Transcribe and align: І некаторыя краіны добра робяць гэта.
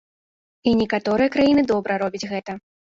І 0.71 0.73
некаторыя 0.81 1.33
краіны 1.37 1.67
добра 1.77 2.03
робяць 2.09 2.27
гэта. 2.37 2.63